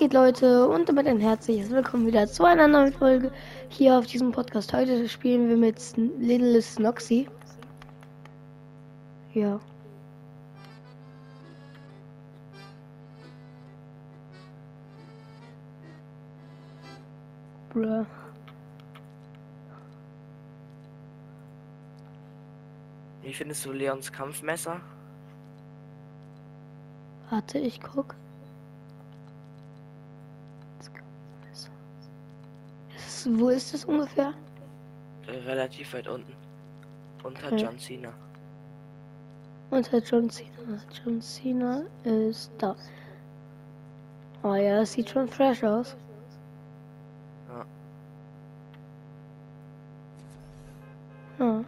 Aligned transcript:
geht, 0.00 0.14
Leute? 0.14 0.66
Und 0.66 0.88
damit 0.88 1.06
ein 1.06 1.20
herzliches 1.20 1.68
Willkommen 1.68 2.06
wieder 2.06 2.26
zu 2.26 2.42
einer 2.44 2.66
neuen 2.66 2.90
Folge 2.90 3.30
hier 3.68 3.98
auf 3.98 4.06
diesem 4.06 4.32
Podcast. 4.32 4.72
Heute 4.72 5.06
spielen 5.10 5.50
wir 5.50 5.58
mit 5.58 5.76
Little 6.18 6.62
Snoxy. 6.62 7.28
Ja. 9.34 9.60
Bruh. 17.68 18.06
Wie 23.20 23.34
findest 23.34 23.66
du 23.66 23.72
Leons 23.72 24.10
Kampfmesser? 24.10 24.80
Warte, 27.28 27.58
ich 27.58 27.82
guck. 27.82 28.14
Wo 33.26 33.48
ist 33.48 33.74
es 33.74 33.84
ungefähr? 33.84 34.34
Äh, 35.26 35.36
relativ 35.48 35.92
weit 35.94 36.08
unten. 36.08 36.32
Unter 37.22 37.46
Okay. 37.48 37.56
John 37.62 37.78
Cena. 37.78 38.12
Unter 39.70 39.98
John 39.98 40.30
Cena. 40.30 40.82
John 41.04 41.20
Cena 41.20 41.82
ist 42.04 42.50
da. 42.58 42.74
Oh 44.42 44.54
ja, 44.54 44.80
das 44.80 44.92
sieht 44.92 45.10
schon 45.10 45.28
fresh 45.28 45.62
aus. 45.62 45.96
Ja. 47.48 47.66
Ja. 51.38 51.64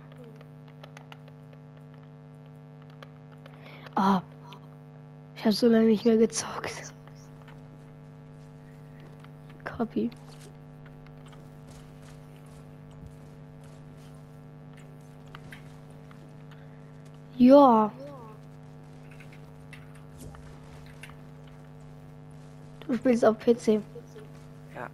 Ah. 3.95 4.23
Ich 5.37 5.45
habe 5.45 5.53
so 5.55 5.69
lange 5.69 5.87
nicht 5.87 6.05
mehr 6.05 6.17
gezockt. 6.17 6.93
Copy. 9.65 10.11
Ja. 17.43 17.91
Du 22.87 22.95
spielst 22.95 23.25
auf 23.25 23.37
PC. 23.41 23.83
Ja. 24.77 24.89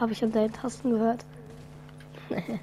Habe 0.00 0.12
ich 0.12 0.24
an 0.24 0.32
deinen 0.32 0.54
Tasten 0.54 0.92
gehört. 0.92 1.26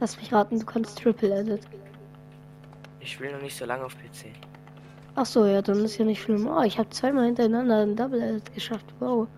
Lass 0.00 0.16
mich 0.16 0.32
raten, 0.32 0.58
du 0.58 0.66
kannst 0.66 0.98
Triple 0.98 1.38
Edit. 1.38 1.60
Ich 2.98 3.12
spiele 3.12 3.34
noch 3.34 3.42
nicht 3.42 3.56
so 3.56 3.64
lange 3.64 3.84
auf 3.84 3.94
PC. 3.94 4.32
Ach 5.14 5.26
so, 5.26 5.46
ja, 5.46 5.62
dann 5.62 5.84
ist 5.84 5.98
ja 5.98 6.04
nicht 6.04 6.20
schlimm. 6.20 6.48
Oh, 6.48 6.62
ich 6.62 6.80
habe 6.80 6.90
zweimal 6.90 7.26
hintereinander 7.26 7.82
ein 7.82 7.94
Double 7.94 8.20
Edit 8.20 8.52
geschafft. 8.54 8.86
Wow. 8.98 9.28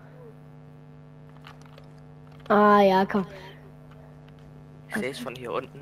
Ah, 2.51 2.81
ja, 2.81 3.05
komm. 3.05 3.25
Ich 4.89 4.95
sehe 4.95 5.11
es 5.11 5.19
von 5.19 5.33
hier 5.33 5.53
unten. 5.53 5.79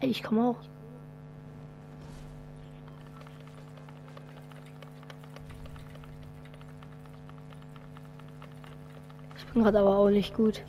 Ich 0.00 0.20
komme 0.20 0.48
auch. 0.48 0.56
Ich 9.36 9.46
bin 9.46 9.62
gerade 9.62 9.78
aber 9.78 9.96
auch 9.96 10.10
nicht 10.10 10.34
gut. 10.34 10.64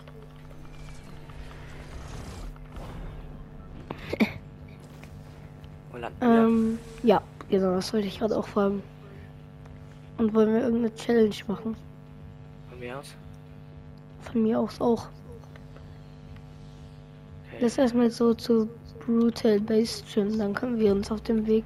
Ähm, 6.21 6.77
ja, 7.01 7.23
genau, 7.49 7.73
das 7.73 7.91
wollte 7.91 8.05
ich 8.07 8.19
gerade 8.19 8.38
auch 8.38 8.47
fragen. 8.47 8.83
Und 10.19 10.35
wollen 10.35 10.53
wir 10.53 10.61
irgendeine 10.61 10.94
Challenge 10.94 11.35
machen? 11.47 11.75
Von 12.69 12.79
mir 12.79 12.99
aus? 12.99 13.16
Von 14.23 14.44
mir 14.44 14.59
aus 14.59 14.81
auch. 14.81 15.07
Lass 17.59 17.78
erstmal 17.78 18.09
so 18.09 18.34
zu 18.34 18.69
Brutal 19.06 19.59
Base 19.59 20.03
Gym, 20.11 20.38
dann 20.38 20.53
können 20.53 20.79
wir 20.79 20.91
uns 20.91 21.11
auf 21.11 21.22
dem 21.22 21.45
Weg 21.45 21.66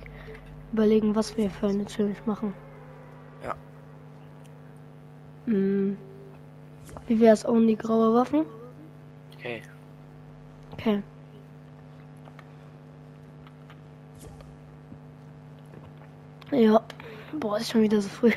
überlegen, 0.73 1.15
was 1.15 1.37
wir 1.37 1.49
für 1.49 1.67
eine 1.67 1.85
Challenge 1.85 2.17
machen. 2.25 2.53
Ja. 3.43 3.55
Hm. 5.45 5.97
Wie 7.07 7.19
wär's 7.19 7.45
only 7.45 7.75
graue 7.75 8.13
Waffen? 8.13 8.45
Okay. 9.35 9.61
Okay. 10.73 11.01
Ja. 16.51 16.81
Boah, 17.33 17.57
ist 17.57 17.71
schon 17.71 17.81
wieder 17.81 18.01
so 18.01 18.09
früh. 18.09 18.31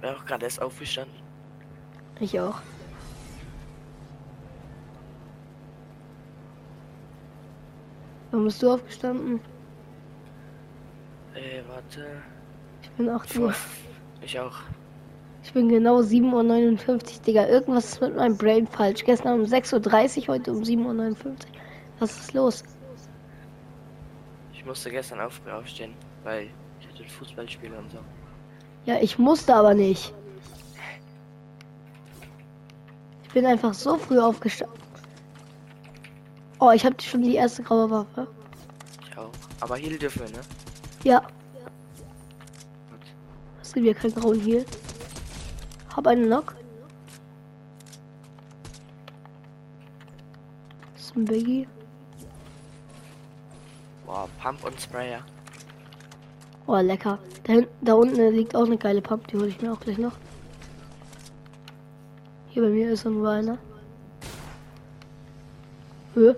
Bin 0.00 0.10
auch 0.10 0.24
gerade 0.24 0.44
erst 0.44 0.60
aufgestanden. 0.60 1.17
Ich 2.20 2.38
auch. 2.40 2.60
Wann 8.30 8.44
bist 8.44 8.62
du 8.62 8.72
aufgestanden? 8.72 9.40
Äh, 11.34 11.62
warte. 11.68 12.06
Ich 12.82 12.90
bin 12.90 13.08
8 13.08 13.36
Uhr. 13.36 13.54
Ich 14.20 14.38
auch. 14.38 14.56
Ich 15.44 15.52
bin 15.52 15.68
genau 15.68 16.00
7.59 16.00 16.88
Uhr, 16.88 17.22
Digga. 17.26 17.46
Irgendwas 17.46 17.92
ist 17.92 18.00
mit 18.00 18.16
meinem 18.16 18.36
Brain 18.36 18.66
falsch. 18.66 19.04
Gestern 19.04 19.40
um 19.40 19.46
6.30 19.46 20.22
Uhr, 20.22 20.34
heute 20.34 20.52
um 20.52 20.62
7.59 20.62 21.24
Uhr. 21.24 21.36
Was 22.00 22.18
ist 22.18 22.34
los? 22.34 22.64
Ich 24.52 24.64
musste 24.66 24.90
gestern 24.90 25.20
auf, 25.20 25.40
aufstehen, 25.46 25.94
weil 26.24 26.48
ich 26.80 26.88
hatte 26.88 27.04
ein 27.04 27.08
Fußballspiel 27.08 27.72
und 27.72 27.90
so. 27.90 27.98
Ja, 28.84 28.98
ich 29.00 29.18
musste 29.18 29.54
aber 29.54 29.74
nicht. 29.74 30.12
Ich 33.28 33.34
bin 33.34 33.46
einfach 33.46 33.74
so 33.74 33.96
früh 33.98 34.18
aufgestanden. 34.18 34.76
Oh, 36.60 36.70
ich 36.72 36.84
habe 36.84 37.00
schon 37.00 37.22
die 37.22 37.36
erste 37.36 37.62
graue 37.62 37.88
Waffe. 37.90 38.26
Ich 39.08 39.16
auch. 39.16 39.30
Aber 39.60 39.76
Heal 39.76 39.96
dürfen 39.98 40.22
wir, 40.22 40.30
ne? 40.30 40.40
Ja, 41.04 41.20
Gut. 41.20 43.00
es 43.62 43.72
gibt 43.72 43.86
ja 43.86 43.94
keinen 43.94 44.14
grauen 44.14 44.40
Heal. 44.40 44.64
Hab 45.94 46.06
einen 46.06 46.26
Knock. 46.26 46.56
Das 50.94 51.02
ist 51.04 51.16
ein 51.16 51.24
Biggie. 51.26 51.68
Boah, 54.06 54.28
Pump 54.42 54.64
und 54.64 54.80
Sprayer. 54.80 55.20
Oh, 56.66 56.76
lecker. 56.78 57.18
Da, 57.44 57.52
hin- 57.52 57.68
da 57.82 57.94
unten 57.94 58.32
liegt 58.34 58.56
auch 58.56 58.64
eine 58.66 58.76
geile 58.78 59.00
Pump, 59.02 59.28
die 59.28 59.36
hole 59.36 59.48
ich 59.48 59.60
mir 59.60 59.72
auch 59.72 59.80
gleich 59.80 59.98
noch. 59.98 60.12
Hier 62.58 62.66
bei 62.66 62.72
mir 62.72 62.90
ist 62.90 63.04
nur 63.04 63.30
einer. 63.30 63.56
Hö, 66.14 66.34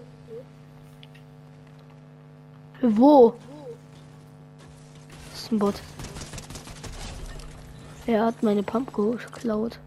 Wo? 2.82 3.32
Das 5.30 5.40
ist 5.40 5.52
ein 5.52 5.58
Bot. 5.58 5.80
Er 8.06 8.26
hat 8.26 8.42
meine 8.42 8.62
Pump 8.62 8.92
geklaut. 8.92 9.80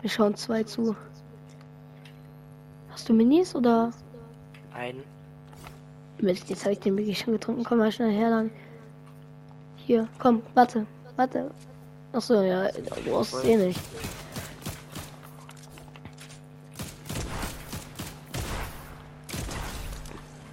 Wir 0.00 0.08
schauen 0.08 0.36
zwei 0.36 0.62
zu. 0.62 0.94
Hast 2.90 3.08
du 3.08 3.12
Minis 3.12 3.56
oder? 3.56 3.90
Ein. 4.72 5.02
Mist, 6.20 6.48
jetzt 6.48 6.62
habe 6.62 6.74
ich 6.74 6.78
den 6.78 6.96
wirklich 6.96 7.18
schon 7.18 7.32
getrunken. 7.32 7.64
Komm 7.64 7.78
mal 7.78 7.90
schnell 7.90 8.12
her 8.12 8.30
dann. 8.30 8.52
Hier, 9.74 10.06
komm, 10.20 10.42
warte, 10.54 10.86
warte. 11.16 11.50
Ach 12.16 12.22
so, 12.22 12.42
ja, 12.42 12.70
du 13.04 13.18
es 13.18 13.34
eh 13.42 13.56
nicht. 13.56 13.80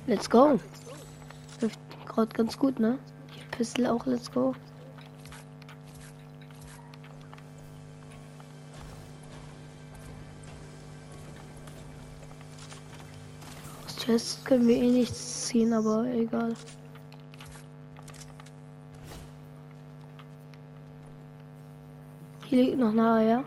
Let's 0.07 0.27
go. 0.27 0.59
Läuft 1.61 1.79
gerade 2.07 2.33
ganz 2.33 2.57
gut, 2.57 2.79
ne? 2.79 2.97
Hier 3.31 3.43
Pistol 3.51 3.85
auch, 3.85 4.07
let's 4.07 4.31
go. 4.31 4.55
Aus 13.85 13.95
Chests 13.97 14.43
können 14.43 14.67
wir 14.67 14.77
eh 14.77 14.89
nichts 14.89 15.45
ziehen, 15.45 15.73
aber 15.73 16.05
egal. 16.05 16.55
Hier 22.51 22.65
liegt 22.65 22.80
noch 22.80 22.92
nahe, 22.92 23.30
ja? 23.30 23.44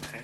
Okay. 0.00 0.20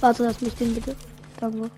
Warte, 0.00 0.24
lass 0.24 0.40
mich 0.40 0.54
den 0.54 0.74
bitte. 0.74 0.96
Danke. 1.38 1.70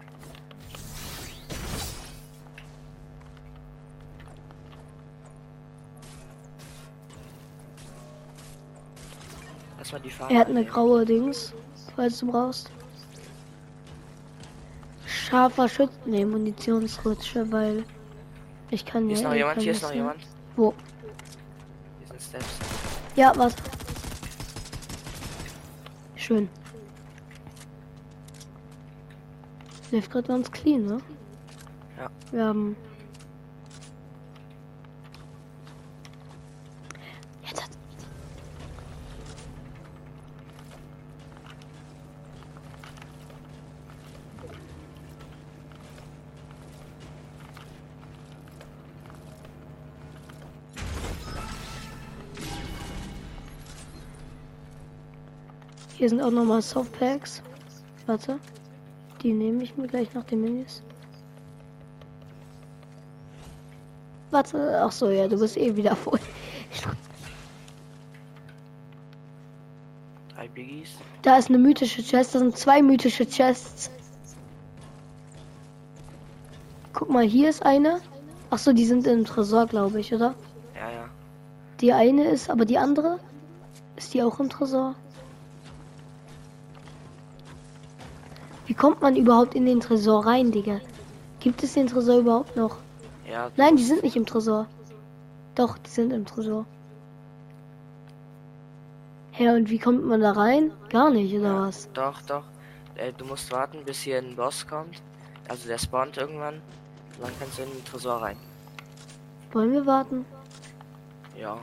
Erstmal 9.79 10.01
die 10.03 10.11
Farbe. 10.11 10.33
Er 10.33 10.39
hat 10.39 10.47
eine 10.47 10.65
graue 10.65 11.05
Dings, 11.05 11.53
falls 11.97 12.21
du 12.21 12.31
brauchst. 12.31 12.71
Scharfer 15.31 15.69
Schütz. 15.69 15.93
Ne, 16.07 16.27
Munitionsrutsche, 16.27 17.51
weil 17.53 17.85
ich 18.71 18.85
kann 18.85 19.07
Hier 19.07 19.17
ist 19.17 19.23
noch 19.23 19.33
eh 19.33 19.39
jemand, 19.39 19.63
hier 19.63 19.73
ist 19.73 19.83
noch 19.83 19.95
jemand. 19.95 20.27
Wo? 20.57 20.75
Hier 21.99 22.09
sind 22.09 22.21
Steps. 22.21 22.59
Ja, 23.15 23.33
was? 23.37 23.55
Schön. 26.17 26.49
Läuft 29.93 30.11
gerade 30.11 30.29
ganz 30.29 30.51
clean, 30.51 30.85
ne? 30.87 30.99
Ja. 31.97 32.11
Wir 32.33 32.45
haben. 32.45 32.77
Hier 56.01 56.09
sind 56.09 56.23
auch 56.23 56.31
nochmal 56.31 56.63
Softpacks. 56.63 57.43
Warte. 58.07 58.39
Die 59.23 59.35
nehme 59.35 59.63
ich 59.63 59.77
mir 59.77 59.87
gleich 59.87 60.15
nach 60.15 60.25
den 60.25 60.41
Minis. 60.41 60.83
Warte, 64.31 64.81
ach 64.83 64.93
so, 64.93 65.11
ja, 65.11 65.29
du 65.29 65.39
bist 65.39 65.59
eh 65.59 65.77
wieder 65.77 65.95
voll. 65.95 66.19
Drei 70.35 70.49
Biggies. 70.49 70.89
Da 71.21 71.37
ist 71.37 71.51
eine 71.51 71.59
mythische 71.59 72.03
Chest, 72.03 72.35
da 72.35 72.39
sind 72.39 72.57
zwei 72.57 72.81
mythische 72.81 73.27
Chests. 73.27 73.91
Guck 76.95 77.11
mal, 77.11 77.27
hier 77.27 77.51
ist 77.51 77.63
eine. 77.63 78.01
Ach 78.49 78.57
so, 78.57 78.73
die 78.73 78.87
sind 78.87 79.07
im 79.07 79.27
Tresor, 79.27 79.67
glaube 79.67 80.01
ich, 80.01 80.15
oder? 80.15 80.35
Ja, 80.75 80.91
ja. 80.91 81.11
Die 81.83 81.93
eine 81.93 82.25
ist, 82.31 82.49
aber 82.49 82.65
die 82.65 82.79
andere 82.79 83.21
ist 83.97 84.15
die 84.15 84.23
auch 84.23 84.41
im 84.41 84.49
Tresor? 84.49 84.95
Wie 88.71 88.75
kommt 88.75 89.03
man 89.03 89.17
überhaupt 89.17 89.57
in 89.57 89.67
den 89.67 89.81
Tresor 89.81 90.25
rein, 90.25 90.53
Digga? 90.53 90.81
Gibt 91.41 91.65
es 91.65 91.75
den 91.75 91.89
Tresor 91.89 92.19
überhaupt 92.21 92.55
noch? 92.55 92.77
Ja, 93.29 93.51
Nein, 93.57 93.75
die 93.75 93.83
sind 93.83 94.05
nicht 94.05 94.15
im 94.15 94.25
Tresor. 94.25 94.69
Doch, 95.57 95.77
die 95.79 95.91
sind 95.91 96.13
im 96.13 96.25
Tresor. 96.25 96.65
Ja, 99.37 99.55
und 99.55 99.71
wie 99.71 99.79
kommt 99.81 100.07
man 100.07 100.21
da 100.21 100.31
rein? 100.31 100.71
Gar 100.89 101.11
nicht, 101.11 101.35
oder 101.35 101.49
Ja, 101.49 101.61
was? 101.67 101.89
Doch, 101.95 102.23
doch. 102.23 102.45
Äh, 102.95 103.13
du 103.19 103.25
musst 103.25 103.51
warten, 103.51 103.79
bis 103.85 104.03
hier 104.03 104.19
ein 104.19 104.37
Boss 104.37 104.65
kommt. 104.65 105.03
Also 105.49 105.67
der 105.67 105.79
spawnt 105.79 106.17
irgendwann. 106.17 106.63
Und 107.17 107.25
dann 107.25 107.33
kannst 107.41 107.59
du 107.59 107.63
in 107.63 107.71
den 107.73 107.85
Tresor 107.85 108.23
rein. 108.23 108.37
Wollen 109.51 109.73
wir 109.73 109.85
warten? 109.85 110.25
Ja. 111.37 111.59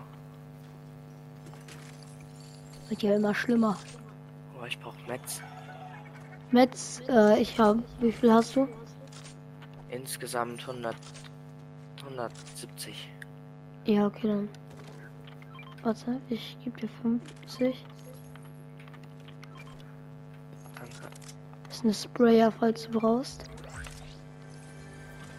Wird 2.90 3.02
ja 3.02 3.16
immer 3.16 3.34
schlimmer. 3.34 3.78
Oh, 4.62 4.66
ich 4.66 4.78
brauch 4.78 4.94
Metz. 5.08 5.42
Metz, 6.52 7.02
äh, 7.10 7.40
ich 7.42 7.60
habe. 7.60 7.84
Wie 8.00 8.12
viel 8.12 8.32
hast 8.32 8.56
du? 8.56 8.68
Insgesamt 9.90 10.68
100. 10.68 10.96
170. 12.04 13.10
Ja, 13.86 14.08
okay, 14.08 14.28
dann. 14.28 14.50
Warte, 15.84 16.20
ich 16.30 16.58
gebe 16.64 16.80
dir 16.80 16.90
50. 17.02 17.86
Danke. 20.76 20.94
Das 21.68 21.78
ist 21.78 21.84
eine 21.84 21.94
Sprayer, 21.94 22.52
falls 22.52 22.88
du 22.88 23.00
brauchst. 23.00 23.44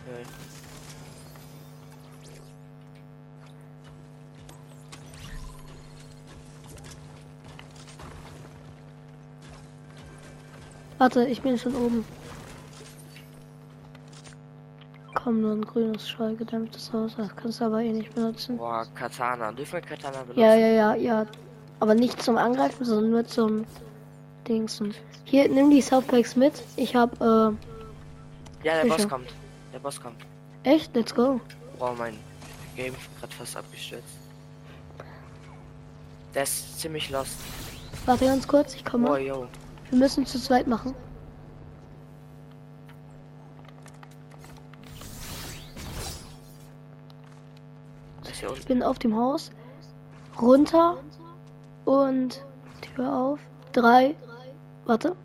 Nö. 0.07 0.58
Warte, 10.99 11.25
ich 11.27 11.41
bin 11.43 11.57
schon 11.59 11.75
oben. 11.77 12.05
Komm, 15.15 15.41
nur 15.41 15.53
ein 15.53 15.65
grünes 15.65 16.09
schallgedämmtes 16.09 16.93
Haus. 16.93 17.13
Das 17.17 17.35
kannst 17.37 17.61
du 17.61 17.65
aber 17.65 17.81
eh 17.81 17.93
nicht 17.93 18.15
benutzen. 18.15 18.57
Boah, 18.57 18.87
Katana. 18.95 19.53
Dürfen 19.53 19.75
wir 19.75 19.81
Katana 19.81 20.21
benutzen? 20.23 20.41
Ja, 20.41 20.55
ja, 20.55 20.69
ja, 20.69 20.95
ja. 20.95 21.27
Aber 21.81 21.95
nicht 21.95 22.21
zum 22.23 22.37
Angreifen, 22.37 22.85
sondern 22.85 23.11
nur 23.11 23.25
zum 23.27 23.65
Dingsen. 24.47 24.95
Hier, 25.25 25.49
nimm 25.49 25.71
die 25.71 25.81
Softpacks 25.83 26.37
mit. 26.37 26.63
Ich 26.77 26.95
hab, 26.97 27.21
äh, 27.21 27.25
Ja, 27.25 27.53
der 28.65 28.83
Sicher. 28.83 28.97
Boss 28.97 29.09
kommt. 29.09 29.29
Der 29.73 29.79
Boss 29.79 30.01
kommt. 30.01 30.17
echt? 30.65 30.95
Let's 30.95 31.15
go. 31.15 31.41
Boah, 31.79 31.95
mein 31.97 32.17
Game 32.77 32.95
gerade 33.21 33.33
fast 33.35 33.57
abgestürzt. 33.57 34.05
Der 36.35 36.43
ist 36.43 36.81
ziemlich 36.81 37.11
lost. 37.11 37.37
Warte 38.07 38.25
ganz 38.27 38.47
kurz, 38.47 38.75
ich 38.75 38.85
komme. 38.85 39.19
Yo. 39.21 39.47
Wir 39.91 39.99
müssen 39.99 40.27
zu 40.27 40.39
zweit 40.39 40.67
machen. 40.67 40.95
Ich 48.57 48.67
bin 48.67 48.83
auf 48.83 48.99
dem 48.99 49.17
Haus. 49.17 49.51
Runter. 50.41 50.99
Und 51.85 52.45
Tür 52.83 53.15
auf. 53.15 53.41
Drei. 53.73 54.15
Warte. 54.85 55.17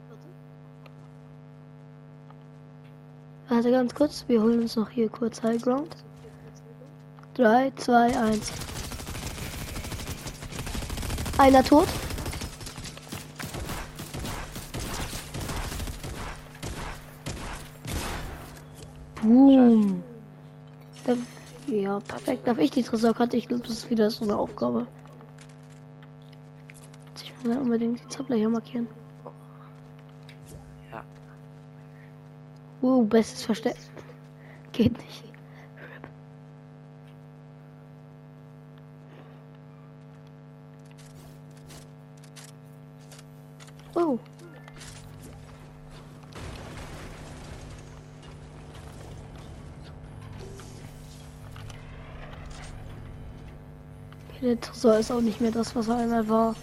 Warte 3.50 3.72
ganz 3.72 3.94
kurz. 3.94 4.24
Wir 4.28 4.42
holen 4.42 4.62
uns 4.62 4.76
noch 4.76 4.90
hier 4.90 5.10
kurz 5.10 5.44
High 5.44 5.62
Ground. 5.62 5.96
Drei, 7.34 7.72
zwei, 7.76 8.18
eins. 8.18 8.52
Einer 11.38 11.64
tot. 11.64 11.88
Boom. 19.24 20.04
Ja, 21.68 22.00
perfekt. 22.02 22.46
Darf 22.46 22.58
ich 22.58 22.72
die 22.72 22.84
Tresorkarte? 22.84 23.38
Ich 23.38 23.48
glaube, 23.48 23.64
das 23.64 23.72
ist 23.72 23.90
wieder 23.90 24.12
so 24.12 24.26
eine 24.26 24.38
Aufgabe. 24.38 24.86
Jetzt 27.08 27.24
Ich 27.24 27.34
will 27.44 27.58
unbedingt 27.58 28.02
die 28.04 28.08
Zappler 28.10 28.36
hier 28.36 28.50
markieren. 28.50 28.88
Ja. 30.92 31.04
Uh, 32.82 33.04
bestes 33.06 33.44
Versteck. 33.44 33.78
Geht 34.74 34.98
nicht. 34.98 35.33
Der 54.44 54.60
Tresor 54.60 54.98
ist 54.98 55.10
auch 55.10 55.22
nicht 55.22 55.40
mehr 55.40 55.52
das, 55.52 55.74
was 55.74 55.88
er 55.88 56.00
einmal 56.00 56.28
war. 56.28 56.54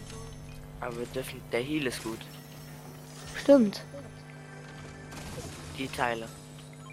Aber 0.82 0.98
wir 0.98 1.06
dürfen. 1.06 1.40
Der 1.50 1.60
Heal 1.60 1.86
ist 1.86 2.02
gut. 2.04 2.18
Stimmt. 3.34 3.82
Die 5.78 5.88
Teile. 5.88 6.26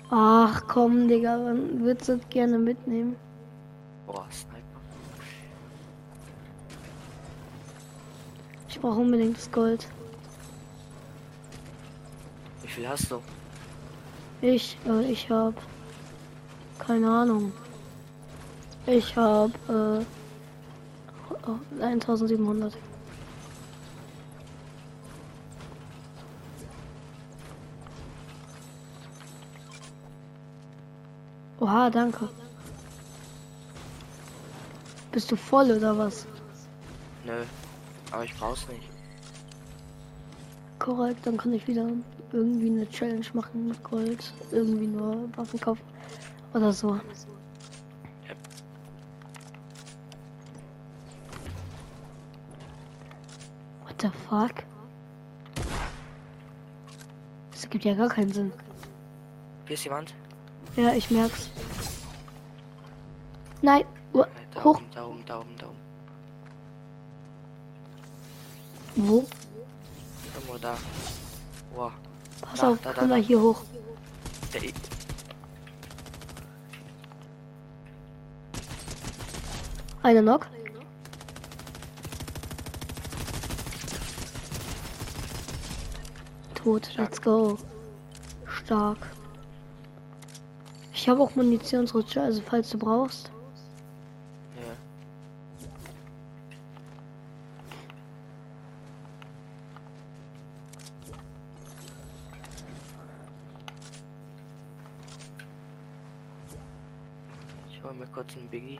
Ach 0.10 0.64
komm, 0.70 1.10
Digga, 1.10 1.38
man 1.38 1.82
würde 1.82 2.00
es 2.02 2.30
gerne 2.30 2.58
mitnehmen. 2.58 3.18
Boah, 4.06 4.26
Sniper. 4.32 4.62
Ich 8.70 8.80
brauche 8.80 9.02
unbedingt 9.02 9.36
das 9.36 9.52
Gold. 9.52 9.86
Wie 12.62 12.70
viel 12.70 12.88
hast 12.88 13.12
du? 13.12 13.22
Ich, 14.42 14.78
äh, 14.88 15.12
ich 15.12 15.30
hab 15.30 15.54
keine 16.80 17.10
Ahnung. 17.10 17.52
Ich 18.86 19.14
hab 19.18 19.52
äh, 19.70 20.06
oh, 21.48 21.82
1700. 21.82 22.78
Oha, 31.60 31.90
danke. 31.90 32.30
Bist 35.12 35.32
du 35.32 35.36
voll 35.36 35.72
oder 35.72 35.98
was? 35.98 36.28
Nö. 37.26 37.44
Aber 38.12 38.24
ich 38.24 38.36
brauch's 38.38 38.68
nicht. 38.70 38.88
Korrekt, 40.80 41.26
dann 41.26 41.38
kann 41.38 41.54
ich 41.54 41.68
wieder 41.68 41.88
irgendwie 42.32 42.70
eine 42.70 42.90
Challenge 42.90 43.26
machen 43.34 43.68
mit 43.70 43.84
Gold. 43.84 44.34
Irgendwie 44.52 44.88
nur 44.88 45.30
Waffen 45.36 45.60
kaufen. 45.60 45.82
Oder 46.54 46.72
so. 46.72 47.00
Fuck? 54.30 54.64
Das 57.52 57.70
gibt 57.70 57.86
ja 57.86 57.94
gar 57.96 58.10
keinen 58.10 58.32
Sinn. 58.32 58.52
Hier 59.66 59.74
ist 59.74 59.84
jemand. 59.84 60.14
Ja, 60.76 60.94
ich 60.94 61.10
merk's. 61.12 61.50
Nein, 63.62 63.84
uh, 64.14 64.24
Da 64.54 64.64
hoch. 64.64 64.76
oben, 64.78 64.86
da 64.94 65.06
oben, 65.06 65.24
da 65.26 65.40
oben, 65.40 65.56
da 65.58 65.66
oben. 65.68 65.78
Wo? 68.96 69.26
Irgendwo 70.36 70.58
da. 70.60 70.78
Wow. 71.76 71.92
Pass 72.42 72.60
Da, 72.60 72.70
auf, 72.70 72.80
da, 72.82 72.94
da, 72.94 73.00
komm 73.00 73.10
mal 73.10 73.20
da. 73.22 73.28
hier 73.28 73.42
hoch. 73.42 73.62
Der, 74.54 74.62
Einer 80.04 80.22
Knock. 80.22 80.48
Tot, 86.68 86.92
let's 86.98 87.22
go. 87.22 87.58
Stark. 88.46 88.98
Ich 90.94 91.08
habe 91.08 91.22
auch 91.22 91.34
Munitionsrutsche, 91.34 92.22
also 92.22 92.42
falls 92.42 92.70
du 92.72 92.78
brauchst. 92.78 93.32
ja. 94.58 94.74
Ich 107.72 107.84
hol 107.84 107.94
mir 107.94 108.08
kurz 108.08 108.36
einen 108.36 108.50
Biggie. 108.50 108.80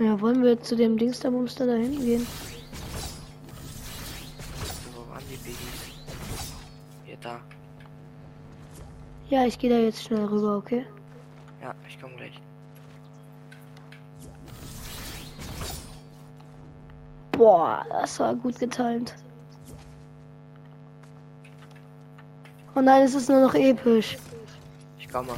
Ja, 0.00 0.20
wollen 0.20 0.42
wir 0.42 0.60
zu 0.60 0.76
dem 0.76 0.98
Dingsterbumster 0.98 1.66
da 1.66 1.74
hingehen? 1.74 2.26
So, 4.64 5.00
Wo 5.00 5.10
waren 5.10 5.22
die 5.30 5.36
Biggies? 5.36 5.75
Da. 7.26 7.40
Ja, 9.30 9.44
ich 9.46 9.58
gehe 9.58 9.68
da 9.68 9.78
jetzt 9.78 10.04
schnell 10.04 10.26
rüber, 10.26 10.58
okay? 10.58 10.86
Ja, 11.60 11.74
ich 11.88 12.00
komme 12.00 12.14
gleich. 12.14 12.40
Boah, 17.32 17.84
das 17.90 18.20
war 18.20 18.32
gut 18.36 18.56
getimt. 18.60 19.16
Oh 22.76 22.80
nein, 22.80 23.02
es 23.02 23.14
ist 23.16 23.28
nur 23.28 23.40
noch 23.40 23.54
episch. 23.54 24.16
Ich 25.00 25.08
komme. 25.08 25.34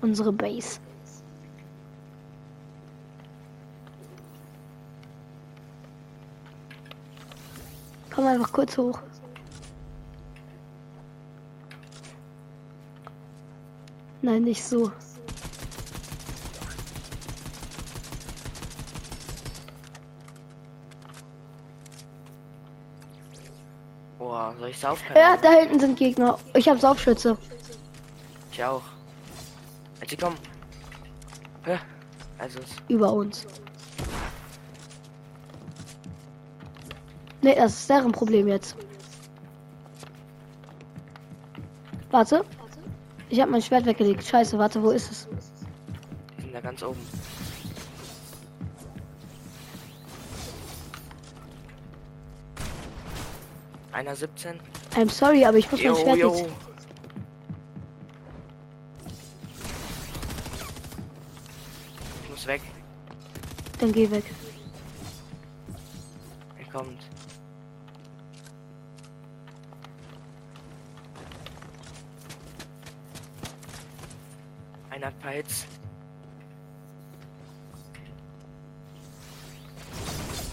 Unsere 0.00 0.32
Base. 0.32 0.80
Komm 8.20 8.28
einfach 8.28 8.52
kurz 8.52 8.76
hoch. 8.76 8.98
Nein, 14.20 14.42
nicht 14.42 14.62
so. 14.62 14.92
Boah, 24.18 24.54
soll 24.58 24.68
ich 24.68 24.78
saufen? 24.78 25.02
Ja, 25.14 25.38
da 25.38 25.52
hinten 25.52 25.80
sind 25.80 25.98
Gegner. 25.98 26.38
Ich 26.52 26.68
habe 26.68 26.78
Saufschütze. 26.78 27.38
Ich 28.52 28.62
auch. 28.62 28.82
Also 29.98 30.16
komm. 30.20 30.34
Ja, 31.66 31.78
also 32.38 32.58
Über 32.86 33.14
uns. 33.14 33.46
Ne, 37.42 37.54
das 37.54 37.72
ist 37.80 37.90
deren 37.90 38.12
Problem 38.12 38.48
jetzt. 38.48 38.76
Warte. 42.10 42.44
Ich 43.28 43.40
habe 43.40 43.50
mein 43.50 43.62
Schwert 43.62 43.86
weggelegt. 43.86 44.24
Scheiße, 44.24 44.58
warte, 44.58 44.82
wo 44.82 44.90
ist 44.90 45.10
es? 45.10 45.28
die 46.36 46.42
sind 46.42 46.54
da 46.54 46.60
ganz 46.60 46.82
oben. 46.82 47.00
Einer 53.92 54.14
17. 54.16 54.58
I'm 54.96 55.10
sorry, 55.10 55.44
aber 55.44 55.58
ich 55.58 55.70
muss 55.70 55.80
mein 55.80 55.92
Jo, 55.92 55.96
Schwert 55.96 56.16
jo. 56.16 56.34
jetzt. 56.34 56.48
Ich 62.24 62.30
muss 62.30 62.46
weg. 62.46 62.62
Dann 63.78 63.92
geh 63.92 64.10
weg. 64.10 64.24
Er 66.58 66.72
kommt. 66.72 67.09
Hits. 75.30 75.66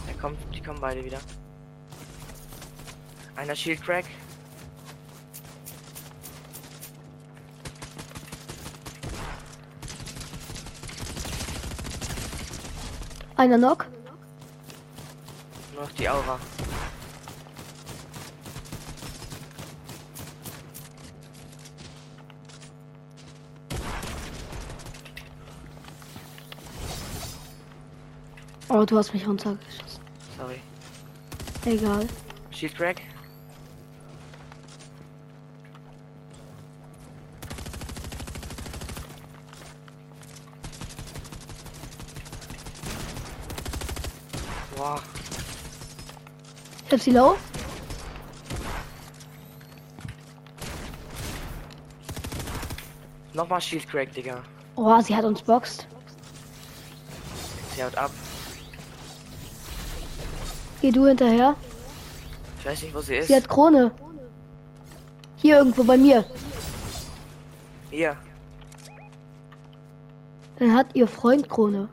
Er 0.08 0.14
kommt, 0.22 0.38
die 0.54 0.62
kommen 0.62 0.80
beide 0.80 1.04
wieder. 1.04 1.20
Einer 3.36 3.56
Shield 3.56 3.82
Crack. 3.84 4.06
Einer 13.36 13.58
Knock. 13.58 13.86
Nur 15.74 15.84
noch 15.84 15.92
die 15.92 16.10
Aura. 16.10 16.40
Oh, 28.80 28.86
du 28.86 28.96
hast 28.96 29.12
mich 29.12 29.28
runtergeschossen. 29.28 30.04
Sorry. 30.38 30.62
Egal. 31.66 32.08
Shield 32.52 32.76
Crack. 32.76 33.02
Boah, 44.76 45.02
Ich 46.86 46.94
hab 46.94 47.00
sie 47.00 47.12
low. 47.12 47.36
nochmal 53.34 53.60
Shield 53.60 53.90
Crack, 53.90 54.14
Digga. 54.14 54.44
Oh, 54.76 55.02
sie 55.02 55.16
hat 55.16 55.26
uns 55.26 55.42
boxt. 55.42 55.88
Sie 57.76 57.84
haut 57.84 57.96
ab. 57.96 58.12
Geh 60.82 60.92
du 60.92 61.08
hinterher. 61.08 61.56
Ich 62.60 62.66
weiß 62.66 62.84
nicht, 62.84 62.96
wo 62.96 63.02
sie 63.02 63.16
ist. 63.16 63.28
Sie 63.28 63.36
hat 63.36 63.48
Krone. 63.48 63.92
Hier 65.38 65.58
irgendwo 65.58 65.84
bei 65.84 65.98
mir. 65.98 66.26
Hier. 67.90 68.16
Dann 70.60 70.76
hat 70.76 70.88
ihr 70.94 71.08
Freund 71.08 71.50
Krone. 71.50 71.88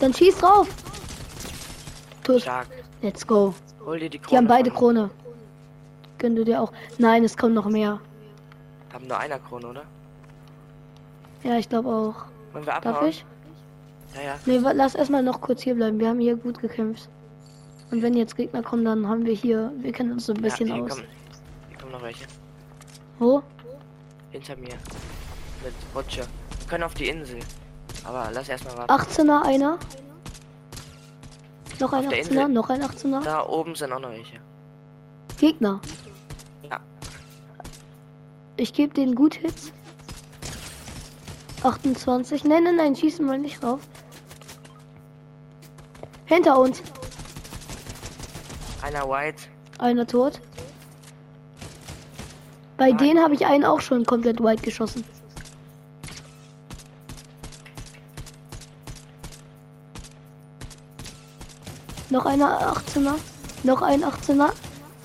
Dann 0.00 0.12
schieß 0.12 0.38
drauf. 0.38 0.68
Tot. 2.22 2.42
Stark. 2.42 2.68
Let's 3.02 3.26
go. 3.26 3.54
Hol 3.84 3.98
dir 3.98 4.10
die 4.10 4.18
Krone. 4.18 4.30
Die 4.30 4.36
haben 4.36 4.46
beide 4.46 4.70
Krone. 4.70 5.10
Gönn 6.18 6.36
du 6.36 6.44
dir 6.44 6.62
auch. 6.62 6.72
Nein, 6.98 7.24
es 7.24 7.36
kommen 7.36 7.54
noch 7.54 7.66
mehr. 7.68 8.00
Haben 8.92 9.06
nur 9.06 9.18
einer 9.18 9.38
Krone, 9.38 9.66
oder? 9.66 9.82
Ja, 11.42 11.58
ich 11.58 11.68
glaube 11.68 11.88
auch. 11.88 12.14
Darf 12.64 13.02
ich? 13.02 13.26
Ja. 14.22 14.38
Nee, 14.46 14.58
lass 14.58 14.94
erstmal 14.94 15.22
noch 15.22 15.40
kurz 15.40 15.62
hier 15.62 15.74
bleiben. 15.74 15.98
Wir 15.98 16.08
haben 16.08 16.20
hier 16.20 16.36
gut 16.36 16.60
gekämpft. 16.60 17.08
Und 17.90 18.02
wenn 18.02 18.14
jetzt 18.14 18.36
Gegner 18.36 18.62
kommen, 18.62 18.84
dann 18.84 19.08
haben 19.08 19.24
wir 19.26 19.34
hier. 19.34 19.72
Wir 19.78 19.92
kennen 19.92 20.12
uns 20.12 20.26
so 20.26 20.32
ein 20.32 20.40
bisschen 20.40 20.72
hier 20.72 20.82
aus. 20.82 20.90
Kommen, 20.90 21.04
hier 21.68 21.78
kommen 21.78 21.92
noch 21.92 22.02
welche. 22.02 22.26
Wo? 23.18 23.42
Hinter 24.30 24.56
mir. 24.56 24.74
Mit 25.62 25.74
Rutsche. 25.94 26.22
Wir 26.22 26.68
können 26.68 26.84
auf 26.84 26.94
die 26.94 27.08
Insel. 27.08 27.38
Aber 28.04 28.30
lass 28.32 28.48
erstmal 28.48 28.76
warten. 28.76 28.92
18er 28.92 29.42
einer. 29.42 29.78
Noch 31.80 31.92
ein 31.92 32.04
Auf 32.04 32.10
der 32.10 32.24
18er, 32.24 32.28
Insel. 32.28 32.48
noch 32.48 32.70
ein 32.70 32.82
18er. 32.82 33.22
Da 33.22 33.46
oben 33.46 33.74
sind 33.74 33.92
auch 33.92 34.00
noch 34.00 34.10
welche. 34.10 34.38
Gegner. 35.38 35.80
Ja. 36.70 36.80
Ich 38.56 38.72
gebe 38.72 38.94
denen 38.94 39.14
gut 39.14 39.34
Hits. 39.34 39.72
28. 41.62 42.44
Nein, 42.44 42.64
nein, 42.64 42.76
nein, 42.76 42.94
schießen 42.94 43.26
wir 43.26 43.38
nicht 43.38 43.62
drauf. 43.62 43.80
Hinter 46.26 46.58
uns. 46.58 46.82
Einer 48.82 49.08
white. 49.08 49.42
Einer 49.78 50.06
tot. 50.06 50.40
Bei 52.76 52.88
Nein. 52.88 52.98
denen 52.98 53.22
habe 53.22 53.34
ich 53.34 53.46
einen 53.46 53.64
auch 53.64 53.80
schon 53.80 54.04
komplett 54.04 54.42
white 54.42 54.62
geschossen. 54.62 55.04
Noch 62.10 62.26
einer 62.26 62.74
18er. 62.74 63.14
Noch 63.62 63.82
ein 63.82 64.04
18er. 64.04 64.50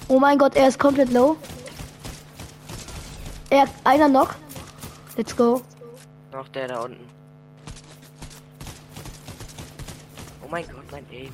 Oh 0.08 0.20
mein 0.20 0.38
Gott, 0.38 0.56
er 0.56 0.68
ist 0.68 0.80
komplett 0.80 1.12
low. 1.12 1.38
Er, 3.50 3.66
einer 3.84 4.08
noch. 4.08 4.30
Let's 5.18 5.36
go. 5.36 5.62
Noch 6.32 6.48
der 6.50 6.68
da 6.68 6.82
unten. 6.82 7.19
Mein 10.50 10.66
Gott, 10.68 10.92
mein 10.92 11.06
Aim. 11.12 11.32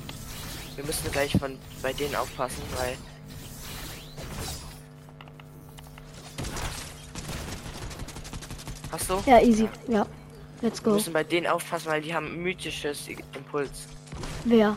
Wir 0.74 0.84
müssen 0.84 1.10
gleich 1.10 1.32
von 1.38 1.58
bei 1.82 1.92
denen 1.92 2.14
aufpassen, 2.14 2.62
weil. 2.76 2.96
Hast 8.92 9.10
du? 9.10 9.22
Ja, 9.26 9.40
easy. 9.40 9.68
Ja. 9.88 10.06
Let's 10.62 10.80
Wir 10.82 10.90
go. 10.90 10.94
müssen 10.96 11.12
bei 11.12 11.24
denen 11.24 11.46
aufpassen, 11.46 11.90
weil 11.90 12.00
die 12.02 12.14
haben 12.14 12.42
mythisches 12.42 13.08
Impuls. 13.08 13.86
Wer? 14.44 14.76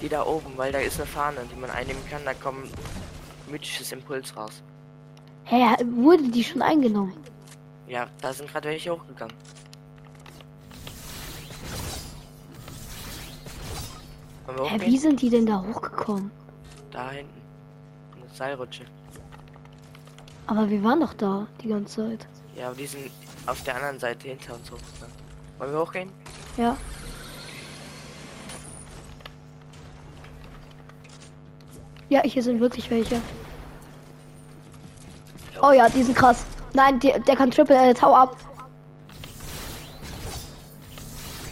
Die 0.00 0.08
da 0.08 0.24
oben, 0.24 0.52
weil 0.56 0.72
da 0.72 0.78
ist 0.78 0.96
eine 0.98 1.06
Fahne, 1.06 1.40
die 1.50 1.60
man 1.60 1.70
einnehmen 1.70 2.02
kann, 2.10 2.22
da 2.24 2.34
kommt 2.34 2.68
mythisches 3.50 3.92
Impuls 3.92 4.34
raus. 4.36 4.62
Hä, 5.44 5.64
wurde 5.94 6.28
die 6.30 6.42
schon 6.42 6.62
eingenommen? 6.62 7.12
Ja, 7.86 8.08
da 8.20 8.32
sind 8.32 8.50
gerade 8.50 8.68
welche 8.70 8.90
hochgegangen. 8.90 9.34
Hä, 14.46 14.80
wie 14.80 14.98
sind 14.98 15.22
die 15.22 15.30
denn 15.30 15.46
da 15.46 15.62
hochgekommen? 15.62 16.30
Da 16.90 17.10
hinten. 17.10 17.40
Eine 18.16 18.34
Seilrutsche. 18.34 18.84
Aber 20.46 20.68
wir 20.68 20.82
waren 20.82 21.00
doch 21.00 21.14
da 21.14 21.46
die 21.62 21.68
ganze 21.68 22.08
Zeit. 22.08 22.26
Ja, 22.56 22.66
aber 22.66 22.76
die 22.76 22.86
sind 22.86 23.10
auf 23.46 23.62
der 23.62 23.76
anderen 23.76 23.98
Seite 23.98 24.28
hinter 24.28 24.54
uns 24.54 24.70
hochgegangen. 24.70 25.14
Wollen 25.58 25.72
wir 25.72 25.80
hochgehen? 25.80 26.12
Ja. 26.56 26.76
Ja, 32.08 32.20
hier 32.24 32.42
sind 32.42 32.60
wirklich 32.60 32.90
welche. 32.90 33.20
Oh 35.62 35.70
ja, 35.70 35.88
die 35.88 36.02
sind 36.02 36.16
krass. 36.16 36.44
Nein, 36.74 36.98
der, 37.00 37.20
der 37.20 37.36
kann 37.36 37.50
Triple 37.50 37.90
äh, 37.90 37.94
Tau 37.94 38.14
ab. 38.14 38.36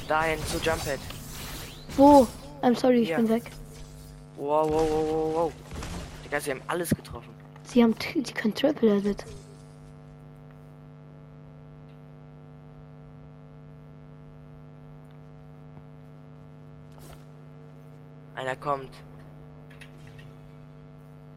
Dahin 0.09 0.38
zu 0.47 0.59
Jumphead. 0.59 0.99
Wo? 1.97 2.26
I'm 2.62 2.74
sorry, 2.76 3.00
ich 3.02 3.08
Hier. 3.08 3.16
bin 3.16 3.28
weg. 3.28 3.50
Wow, 4.36 4.68
wow, 4.70 4.80
wow, 4.90 5.08
wow, 5.10 5.34
wow. 5.34 5.52
Digga, 6.24 6.40
sie 6.40 6.50
haben 6.52 6.62
alles 6.66 6.90
getroffen. 6.90 7.30
Sie 7.64 7.82
haben, 7.82 7.94
die 8.14 8.32
können 8.32 8.54
Triple 8.54 8.96
Edit. 8.96 9.24
Einer 18.34 18.56
kommt 18.56 18.90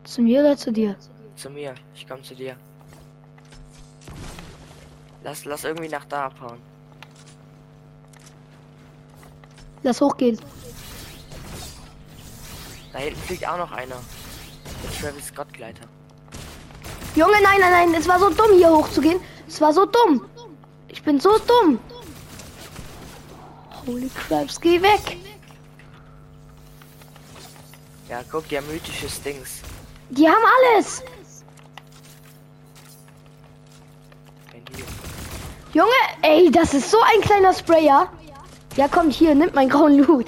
Zu 0.05 0.21
mir 0.21 0.41
oder 0.41 0.57
zu 0.57 0.71
dir? 0.71 0.95
zu 1.35 1.49
mir. 1.49 1.73
Ich 1.95 2.07
komme 2.07 2.21
zu 2.21 2.35
dir. 2.35 2.55
Lass, 5.23 5.45
lass 5.45 5.63
irgendwie 5.63 5.89
nach 5.89 6.05
da 6.05 6.25
abhauen. 6.25 6.59
Lass 9.81 9.99
hochgehen. 9.99 10.39
Da 12.93 12.99
hinten 12.99 13.19
fliegt 13.21 13.47
auch 13.47 13.57
noch 13.57 13.71
einer. 13.71 13.95
Der 14.83 15.01
Travis 15.01 15.27
Scott 15.27 15.51
Gleiter. 15.51 15.85
Junge, 17.15 17.33
nein, 17.43 17.59
nein, 17.59 17.71
nein, 17.71 17.93
es 17.95 18.07
war 18.07 18.19
so 18.19 18.29
dumm, 18.29 18.53
hier 18.55 18.69
hochzugehen. 18.69 19.19
Es 19.47 19.59
war 19.59 19.73
so 19.73 19.85
dumm. 19.85 20.25
Ich 20.87 21.03
bin 21.03 21.19
so 21.19 21.37
dumm. 21.39 21.79
Holy 23.85 24.09
craps, 24.09 24.61
geh 24.61 24.81
weg. 24.81 25.17
Ja, 28.09 28.21
guck, 28.31 28.47
die 28.47 28.57
haben 28.57 28.67
mythisches 28.67 29.21
Dings. 29.21 29.61
Die 30.09 30.27
haben 30.27 30.43
alles. 30.59 31.03
Junge, 35.73 35.89
ey, 36.21 36.51
das 36.51 36.75
ist 36.75 36.91
so 36.91 36.97
ein 37.01 37.21
kleiner 37.21 37.53
Sprayer. 37.53 38.07
Ja, 38.75 38.87
komm 38.87 39.09
hier, 39.09 39.33
nimm 39.33 39.51
meinen 39.53 39.69
grauen 39.69 39.97
Loot. 39.97 40.27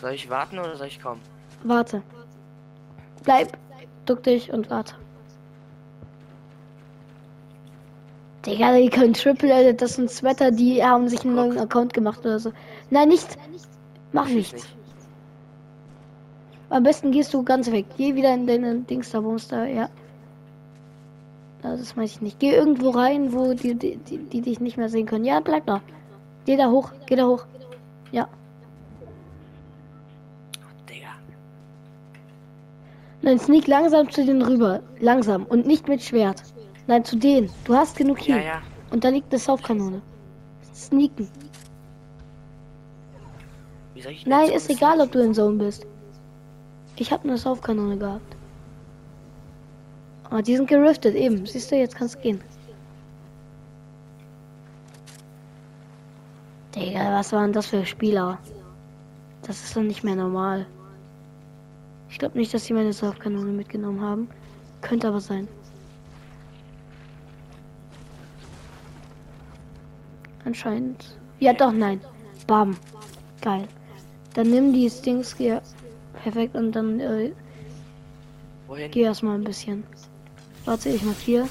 Soll 0.00 0.12
ich 0.12 0.30
warten 0.30 0.58
oder 0.58 0.76
soll 0.76 0.86
ich 0.86 1.00
kommen? 1.02 1.20
warte. 1.62 2.02
Bleib, 3.22 3.56
duck 4.06 4.22
dich 4.22 4.50
und 4.52 4.70
warte. 4.70 4.94
Digga, 8.46 8.74
die 8.78 8.88
können 8.88 9.12
Triple 9.12 9.52
Edit, 9.52 9.82
das 9.82 9.94
sind 9.96 10.10
Sweater, 10.10 10.50
die 10.50 10.82
haben 10.82 11.08
sich 11.08 11.20
einen 11.24 11.34
neuen 11.34 11.58
Account 11.58 11.92
gemacht 11.92 12.20
oder 12.20 12.38
so. 12.38 12.52
Nein, 12.88 13.08
nicht. 13.10 13.36
Mach 14.12 14.26
Ich 14.28 14.34
nichts. 14.34 14.52
nicht. 14.54 14.76
Am 16.70 16.82
besten 16.82 17.12
gehst 17.12 17.34
du 17.34 17.42
ganz 17.42 17.70
weg. 17.70 17.84
Geh 17.98 18.14
wieder 18.14 18.32
in 18.32 18.46
deine 18.46 18.78
Dings 18.80 19.10
da, 19.10 19.22
wo 19.22 19.34
es 19.34 19.48
da, 19.48 19.66
ja. 19.66 19.90
Ja, 21.62 21.76
Das 21.76 21.94
weiß 21.96 22.12
ich 22.12 22.20
nicht. 22.22 22.38
Geh 22.38 22.54
irgendwo 22.54 22.90
rein, 22.90 23.34
wo 23.34 23.52
die, 23.52 23.74
die, 23.74 23.96
die, 23.98 24.18
die 24.18 24.40
dich 24.40 24.60
nicht 24.60 24.78
mehr 24.78 24.88
sehen 24.88 25.04
können. 25.04 25.26
Ja, 25.26 25.40
bleib 25.40 25.66
da. 25.66 25.82
Geh 26.46 26.56
da 26.56 26.70
hoch, 26.70 26.92
geh 27.06 27.16
da 27.16 27.26
hoch. 27.26 27.44
Ja. 28.12 28.28
Digga. 30.88 31.10
Nein, 33.22 33.38
sneak 33.38 33.66
langsam 33.66 34.10
zu 34.10 34.24
denen 34.24 34.42
rüber. 34.42 34.80
Langsam. 34.98 35.44
Und 35.44 35.66
nicht 35.66 35.88
mit 35.88 36.02
Schwert. 36.02 36.42
Nein, 36.86 37.04
zu 37.04 37.16
denen. 37.16 37.50
Du 37.64 37.74
hast 37.74 37.96
genug 37.96 38.18
Ja, 38.26 38.36
hier. 38.36 38.44
ja. 38.44 38.62
Und 38.90 39.04
da 39.04 39.08
liegt 39.08 39.30
eine 39.30 39.38
Saufkanone. 39.38 40.00
Sneaken. 40.74 41.28
Nein, 44.24 44.50
ist 44.50 44.70
umsneaken? 44.70 44.76
egal, 44.76 45.00
ob 45.02 45.12
du 45.12 45.18
in 45.20 45.34
Zone 45.34 45.56
bist. 45.58 45.86
Ich 46.96 47.12
habe 47.12 47.24
eine 47.28 47.36
Saufkanone 47.36 47.98
gehabt. 47.98 48.36
Aber 50.24 50.42
die 50.42 50.56
sind 50.56 50.68
geriftet, 50.68 51.14
eben. 51.14 51.44
Siehst 51.44 51.70
du, 51.70 51.76
jetzt 51.76 51.96
kannst 51.96 52.14
du 52.16 52.20
gehen. 52.20 52.40
Digga, 56.74 57.12
was 57.18 57.32
waren 57.32 57.52
das 57.52 57.66
für 57.66 57.84
Spieler? 57.84 58.38
Das 59.42 59.62
ist 59.62 59.76
doch 59.76 59.82
nicht 59.82 60.04
mehr 60.04 60.14
normal. 60.16 60.66
Ich 62.10 62.18
glaube 62.18 62.36
nicht, 62.36 62.52
dass 62.52 62.64
sie 62.64 62.74
meine 62.74 62.92
Saufkanone 62.92 63.52
mitgenommen 63.52 64.00
haben. 64.00 64.28
Könnte 64.80 65.08
aber 65.08 65.20
sein. 65.20 65.48
Anscheinend. 70.44 71.16
Ja, 71.38 71.52
doch, 71.52 71.72
nein. 71.72 72.00
Bam. 72.46 72.76
Geil. 73.40 73.68
Dann 74.34 74.50
nimm 74.50 74.72
die 74.72 74.90
Stings 74.90 75.36
hier. 75.36 75.62
Perfekt. 76.22 76.54
Und 76.56 76.72
dann 76.72 77.00
äh, 77.00 77.32
Wohin? 78.66 78.90
geh 78.90 79.02
erstmal 79.02 79.36
ein 79.36 79.44
bisschen. 79.44 79.84
Warte, 80.64 80.88
ich 80.88 81.02
markiere. 81.02 81.48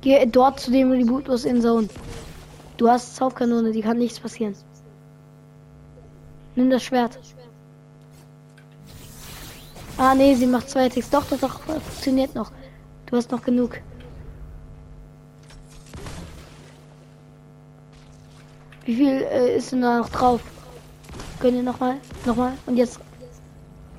Geh 0.00 0.26
dort 0.26 0.60
zu 0.60 0.70
dem 0.70 0.90
Rebootlos 0.90 1.44
in 1.44 1.60
Zone. 1.62 1.88
Du 2.76 2.88
hast 2.88 3.16
Saufkanone, 3.16 3.72
die 3.72 3.80
kann 3.80 3.98
nichts 3.98 4.20
passieren. 4.20 4.54
Nimm 6.54 6.70
das 6.70 6.84
Schwert. 6.84 7.18
Ah, 9.98 10.14
nee, 10.14 10.34
sie 10.34 10.46
macht 10.46 10.68
zwei 10.68 10.88
Ticks. 10.88 11.08
Doch, 11.10 11.24
doch, 11.24 11.38
doch, 11.38 11.60
funktioniert 11.60 12.34
noch. 12.34 12.52
Du 13.06 13.16
hast 13.16 13.30
noch 13.30 13.42
genug. 13.42 13.80
Wie 18.84 18.94
viel 18.94 19.22
äh, 19.22 19.56
ist 19.56 19.72
denn 19.72 19.80
da 19.80 19.98
noch 19.98 20.10
drauf? 20.10 20.40
Gönn 21.40 21.54
dir 21.54 21.62
nochmal, 21.62 21.96
nochmal 22.24 22.52
und 22.66 22.76
jetzt. 22.76 23.00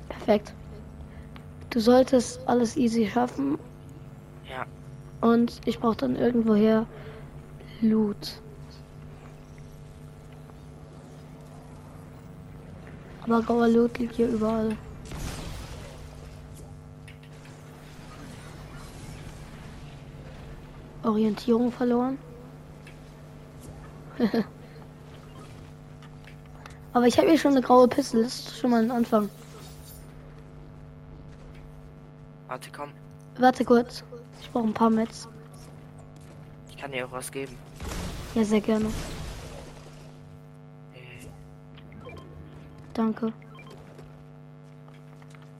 Perfekt. 0.08 0.52
Du 1.70 1.80
solltest 1.80 2.40
alles 2.46 2.76
easy 2.76 3.06
schaffen 3.06 3.58
Ja. 4.48 4.66
und 5.20 5.60
ich 5.66 5.78
brauche 5.78 5.96
dann 5.96 6.16
irgendwoher 6.16 6.86
Loot. 7.80 8.40
Aber 13.22 13.42
grauer 13.42 13.68
Loot 13.68 13.98
liegt 13.98 14.16
hier 14.16 14.28
überall. 14.28 14.76
Orientierung 21.08 21.72
verloren. 21.72 22.18
Aber 26.92 27.06
ich 27.06 27.16
habe 27.18 27.28
hier 27.28 27.38
schon 27.38 27.52
eine 27.52 27.62
graue 27.62 27.86
Pistole. 27.88 28.24
Das 28.24 28.38
ist 28.40 28.58
schon 28.58 28.70
mal 28.70 28.82
ein 28.82 28.90
Anfang. 28.90 29.28
Warte, 32.48 32.70
komm. 32.74 32.90
Warte 33.38 33.64
kurz. 33.64 34.02
Ich 34.40 34.50
brauche 34.50 34.66
ein 34.66 34.74
paar 34.74 34.90
Mets. 34.90 35.28
Ich 36.70 36.76
kann 36.76 36.92
dir 36.92 37.06
auch 37.06 37.12
was 37.12 37.30
geben. 37.30 37.54
Ja, 38.34 38.44
sehr 38.44 38.60
gerne. 38.60 38.86
Äh, 40.94 41.26
Danke. 42.94 43.32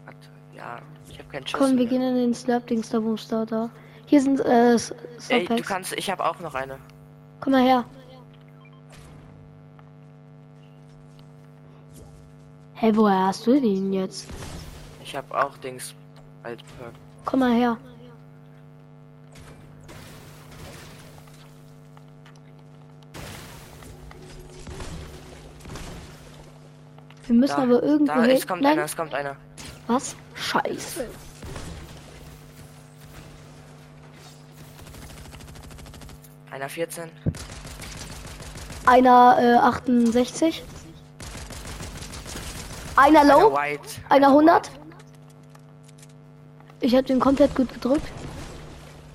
warte. 0.05 0.29
Ja, 0.55 0.81
ich 1.09 1.19
habe 1.19 1.29
keinen 1.29 1.47
Schuss. 1.47 1.61
Komm, 1.61 1.71
wir 1.71 1.77
mehr. 1.77 1.87
gehen 1.87 2.03
in 2.03 2.15
den 2.17 2.35
Slap-Dings 2.35 2.89
da, 2.89 3.01
da, 3.31 3.45
da. 3.45 3.71
Hier 4.09 4.23
sind 4.23 4.41
äh, 4.41 4.79
Ey, 5.29 5.45
du 5.45 5.63
kannst, 5.63 5.93
ich 5.93 6.11
habe 6.11 6.25
auch 6.25 6.41
noch 6.41 6.55
eine. 6.55 6.79
Komm 7.41 7.53
mal 7.53 7.63
her. 7.63 7.85
Hä, 12.73 12.91
woher 12.95 13.27
hast 13.27 13.47
du 13.47 13.61
den 13.61 13.93
jetzt? 13.93 14.27
Ich 15.05 15.15
habe 15.15 15.39
auch 15.39 15.59
Dings 15.59 15.95
als 16.43 16.63
Perk. 16.79 16.95
Komm 17.27 17.41
mal 17.41 17.53
her. 17.53 17.77
Wir 27.27 27.37
müssen 27.37 27.57
Da, 27.57 27.63
aber 27.63 27.83
irgendwo 27.83 28.15
da, 28.15 28.25
es 28.27 28.47
kommt 28.47 28.63
Nein, 28.63 28.73
einer, 28.73 28.85
es 28.85 28.97
kommt 28.97 29.13
einer. 29.15 29.37
was? 29.87 30.17
Scheiße. 30.35 31.07
Einer 36.59 36.69
14. 36.69 37.09
Einer 38.85 39.37
äh, 39.39 39.65
68. 39.65 40.65
Einer 42.97 43.21
Einer 43.21 43.33
low. 43.33 43.53
White. 43.53 43.89
Einer 44.09 44.27
100. 44.27 44.69
Ich 46.81 46.97
habe 46.97 47.05
den 47.05 47.21
komplett 47.21 47.55
gut 47.55 47.73
gedrückt. 47.73 48.09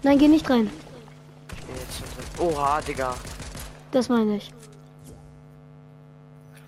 Nein, 0.04 0.20
geh 0.20 0.30
nicht 0.30 0.50
rein. 0.50 0.72
Ich 1.54 1.66
bin 1.66 1.76
jetzt 1.76 1.98
schon 1.98 2.48
drin. 2.48 2.56
Oha, 2.56 2.80
Digga. 2.80 3.14
Das 3.92 4.08
meine 4.08 4.38
ich. 4.38 4.54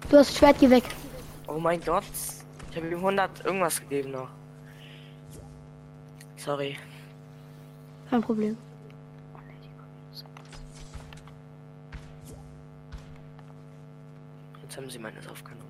Du 0.09 0.17
hast 0.17 0.35
Schwert, 0.35 0.57
geh 0.59 0.69
weg. 0.69 0.83
Oh 1.47 1.57
mein 1.57 1.79
Gott. 1.79 2.03
Ich 2.71 2.75
habe 2.75 2.89
ihm 2.89 2.97
100 2.97 3.45
irgendwas 3.45 3.79
gegeben 3.79 4.11
noch. 4.11 4.27
Sorry. 6.35 6.77
Kein 8.09 8.21
Problem. 8.21 8.57
Jetzt 14.75 14.83
haben 14.83 14.91
sie 14.91 14.99
meine 14.99 15.21
Saufkanone. 15.21 15.63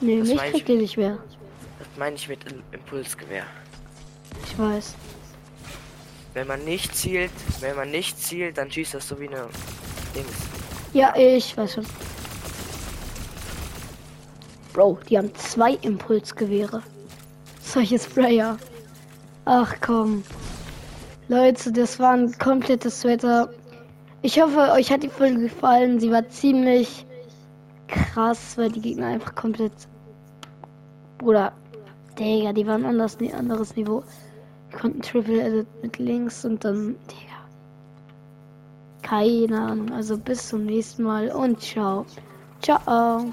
Nee, 0.00 0.20
Das 0.20 0.28
mich 0.28 0.38
kriegt 0.38 0.68
ihr 0.68 0.76
nicht 0.76 0.96
mehr. 0.96 1.18
Das 1.80 1.88
meine 1.96 2.14
ich 2.14 2.28
mit 2.28 2.44
Im 2.44 2.62
Impulsgewehr. 2.70 3.42
Ich 4.44 4.56
weiß. 4.56 4.94
Wenn 6.34 6.46
man 6.46 6.64
nicht 6.64 6.94
zielt, 6.94 7.32
wenn 7.58 7.74
man 7.74 7.90
nicht 7.90 8.22
zielt, 8.22 8.56
dann 8.56 8.70
schießt 8.70 8.94
das 8.94 9.08
so 9.08 9.18
wie 9.18 9.26
eine 9.26 9.48
Dings. 10.14 10.28
Ja, 10.92 11.12
ich 11.16 11.56
weiß 11.56 11.74
schon. 11.74 11.86
Bro, 14.74 15.00
die 15.10 15.18
haben 15.18 15.34
zwei 15.34 15.72
Impulsgewehre. 15.82 16.84
Solche 17.64 17.98
Sprayer. 17.98 18.58
Ach 19.44 19.74
komm. 19.80 20.22
Leute, 21.28 21.72
das 21.72 22.00
war 22.00 22.12
ein 22.12 22.32
komplettes 22.38 23.04
Wetter. 23.04 23.50
Ich 24.22 24.40
hoffe, 24.40 24.72
euch 24.72 24.90
hat 24.90 25.02
die 25.02 25.10
Folge 25.10 25.40
gefallen. 25.40 26.00
Sie 26.00 26.10
war 26.10 26.26
ziemlich 26.30 27.04
krass, 27.86 28.56
weil 28.56 28.70
die 28.72 28.80
Gegner 28.80 29.08
einfach 29.08 29.34
komplett. 29.34 29.72
Bruder, 31.18 31.52
Digga, 32.18 32.54
die 32.54 32.66
waren 32.66 32.86
anders, 32.86 33.18
ein 33.20 33.34
anderes 33.34 33.76
Niveau. 33.76 34.02
Die 34.72 34.76
konnten 34.76 35.02
Triple 35.02 35.42
Edit 35.42 35.66
mit 35.82 35.98
links 35.98 36.46
und 36.46 36.64
dann. 36.64 36.96
Digga. 37.10 37.28
Keine 39.02 39.60
Ahnung. 39.60 39.92
Also 39.92 40.16
bis 40.16 40.48
zum 40.48 40.64
nächsten 40.64 41.02
Mal 41.02 41.30
und 41.30 41.60
ciao. 41.60 42.06
Ciao. 42.62 43.32